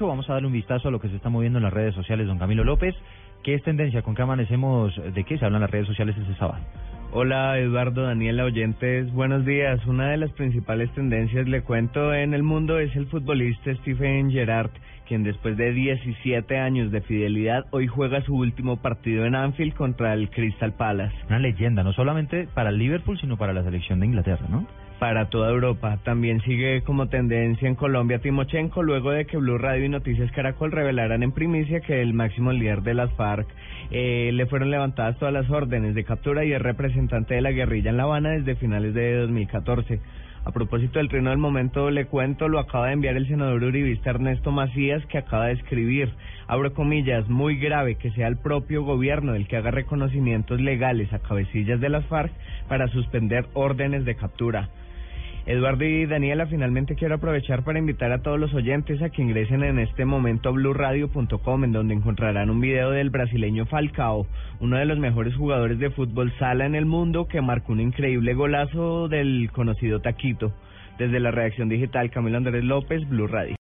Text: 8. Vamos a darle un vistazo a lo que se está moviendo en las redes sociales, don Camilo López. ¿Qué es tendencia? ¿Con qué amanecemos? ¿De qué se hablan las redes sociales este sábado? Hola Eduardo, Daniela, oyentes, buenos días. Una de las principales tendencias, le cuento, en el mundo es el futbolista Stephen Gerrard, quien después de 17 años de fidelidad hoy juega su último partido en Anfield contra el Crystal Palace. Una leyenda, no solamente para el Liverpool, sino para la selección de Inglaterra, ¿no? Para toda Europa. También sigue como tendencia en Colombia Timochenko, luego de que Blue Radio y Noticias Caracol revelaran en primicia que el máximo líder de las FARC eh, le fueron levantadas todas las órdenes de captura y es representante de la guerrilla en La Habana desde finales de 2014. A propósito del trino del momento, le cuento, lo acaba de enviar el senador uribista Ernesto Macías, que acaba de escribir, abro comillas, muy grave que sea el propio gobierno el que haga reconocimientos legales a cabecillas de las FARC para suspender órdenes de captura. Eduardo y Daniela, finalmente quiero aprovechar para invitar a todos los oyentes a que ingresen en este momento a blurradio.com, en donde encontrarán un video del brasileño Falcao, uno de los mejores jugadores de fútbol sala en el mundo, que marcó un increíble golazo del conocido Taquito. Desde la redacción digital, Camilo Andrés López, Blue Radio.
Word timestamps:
8. 0.00 0.06
Vamos 0.06 0.30
a 0.30 0.34
darle 0.34 0.46
un 0.46 0.54
vistazo 0.54 0.88
a 0.88 0.90
lo 0.90 0.98
que 0.98 1.08
se 1.08 1.16
está 1.16 1.28
moviendo 1.28 1.58
en 1.58 1.64
las 1.64 1.72
redes 1.72 1.94
sociales, 1.94 2.26
don 2.26 2.38
Camilo 2.38 2.64
López. 2.64 2.94
¿Qué 3.42 3.54
es 3.54 3.62
tendencia? 3.62 4.02
¿Con 4.02 4.14
qué 4.14 4.22
amanecemos? 4.22 4.94
¿De 5.14 5.24
qué 5.24 5.38
se 5.38 5.44
hablan 5.44 5.60
las 5.60 5.70
redes 5.70 5.86
sociales 5.86 6.16
este 6.16 6.34
sábado? 6.36 6.62
Hola 7.12 7.58
Eduardo, 7.58 8.04
Daniela, 8.04 8.44
oyentes, 8.44 9.12
buenos 9.12 9.44
días. 9.44 9.84
Una 9.86 10.10
de 10.10 10.16
las 10.16 10.30
principales 10.32 10.90
tendencias, 10.92 11.48
le 11.48 11.62
cuento, 11.62 12.14
en 12.14 12.34
el 12.34 12.44
mundo 12.44 12.78
es 12.78 12.94
el 12.94 13.08
futbolista 13.08 13.74
Stephen 13.74 14.30
Gerrard, 14.30 14.70
quien 15.08 15.24
después 15.24 15.56
de 15.56 15.72
17 15.72 16.56
años 16.56 16.92
de 16.92 17.00
fidelidad 17.00 17.66
hoy 17.72 17.88
juega 17.88 18.22
su 18.22 18.36
último 18.36 18.76
partido 18.76 19.24
en 19.24 19.34
Anfield 19.34 19.74
contra 19.74 20.14
el 20.14 20.30
Crystal 20.30 20.72
Palace. 20.72 21.16
Una 21.28 21.40
leyenda, 21.40 21.82
no 21.82 21.92
solamente 21.92 22.46
para 22.54 22.70
el 22.70 22.78
Liverpool, 22.78 23.18
sino 23.18 23.36
para 23.36 23.52
la 23.52 23.64
selección 23.64 23.98
de 23.98 24.06
Inglaterra, 24.06 24.46
¿no? 24.48 24.66
Para 25.00 25.30
toda 25.30 25.50
Europa. 25.50 25.98
También 26.04 26.42
sigue 26.42 26.82
como 26.82 27.08
tendencia 27.08 27.66
en 27.66 27.74
Colombia 27.74 28.18
Timochenko, 28.18 28.82
luego 28.82 29.10
de 29.10 29.24
que 29.24 29.38
Blue 29.38 29.56
Radio 29.56 29.86
y 29.86 29.88
Noticias 29.88 30.30
Caracol 30.32 30.70
revelaran 30.70 31.22
en 31.22 31.32
primicia 31.32 31.80
que 31.80 32.02
el 32.02 32.12
máximo 32.12 32.52
líder 32.52 32.82
de 32.82 32.92
las 32.92 33.10
FARC 33.14 33.48
eh, 33.90 34.30
le 34.32 34.46
fueron 34.46 34.70
levantadas 34.70 35.18
todas 35.18 35.32
las 35.32 35.48
órdenes 35.50 35.94
de 35.94 36.04
captura 36.04 36.44
y 36.44 36.52
es 36.52 36.60
representante 36.60 37.34
de 37.34 37.40
la 37.40 37.50
guerrilla 37.50 37.90
en 37.90 37.96
La 37.96 38.02
Habana 38.02 38.30
desde 38.30 38.56
finales 38.56 38.92
de 38.92 39.16
2014. 39.16 40.00
A 40.44 40.52
propósito 40.52 40.98
del 40.98 41.08
trino 41.08 41.30
del 41.30 41.38
momento, 41.38 41.90
le 41.90 42.04
cuento, 42.04 42.48
lo 42.48 42.58
acaba 42.58 42.88
de 42.88 42.92
enviar 42.92 43.16
el 43.16 43.26
senador 43.26 43.62
uribista 43.62 44.10
Ernesto 44.10 44.50
Macías, 44.52 45.04
que 45.06 45.18
acaba 45.18 45.46
de 45.46 45.54
escribir, 45.54 46.10
abro 46.46 46.74
comillas, 46.74 47.28
muy 47.28 47.56
grave 47.56 47.96
que 47.96 48.10
sea 48.12 48.26
el 48.26 48.36
propio 48.36 48.82
gobierno 48.84 49.34
el 49.34 49.48
que 49.48 49.56
haga 49.56 49.70
reconocimientos 49.70 50.60
legales 50.60 51.10
a 51.12 51.18
cabecillas 51.20 51.80
de 51.80 51.88
las 51.88 52.04
FARC 52.06 52.32
para 52.68 52.88
suspender 52.88 53.46
órdenes 53.54 54.04
de 54.04 54.14
captura. 54.14 54.68
Eduardo 55.46 55.84
y 55.84 56.06
Daniela, 56.06 56.46
finalmente 56.46 56.94
quiero 56.94 57.14
aprovechar 57.14 57.64
para 57.64 57.78
invitar 57.78 58.12
a 58.12 58.22
todos 58.22 58.38
los 58.38 58.52
oyentes 58.52 59.00
a 59.02 59.08
que 59.08 59.22
ingresen 59.22 59.64
en 59.64 59.78
este 59.78 60.04
momento 60.04 60.50
a 60.50 60.52
blurradio.com, 60.52 61.64
en 61.64 61.72
donde 61.72 61.94
encontrarán 61.94 62.50
un 62.50 62.60
video 62.60 62.90
del 62.90 63.10
brasileño 63.10 63.64
Falcao, 63.66 64.26
uno 64.60 64.76
de 64.76 64.84
los 64.84 64.98
mejores 64.98 65.34
jugadores 65.34 65.78
de 65.78 65.90
fútbol 65.90 66.32
sala 66.38 66.66
en 66.66 66.74
el 66.74 66.84
mundo, 66.84 67.26
que 67.26 67.40
marcó 67.40 67.72
un 67.72 67.80
increíble 67.80 68.34
golazo 68.34 69.08
del 69.08 69.50
conocido 69.52 70.00
Taquito. 70.00 70.52
Desde 70.98 71.18
la 71.18 71.30
redacción 71.30 71.70
digital, 71.70 72.10
Camilo 72.10 72.36
Andrés 72.36 72.62
López, 72.62 73.08
Blue 73.08 73.26
Radio. 73.26 73.56